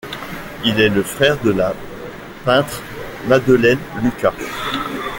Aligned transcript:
Il 0.65 0.79
est 0.79 0.89
le 0.89 1.03
frère 1.03 1.39
de 1.43 1.51
la 1.51 1.75
peintre 2.43 2.81
Madeleine 3.27 3.77
Luka. 4.01 4.33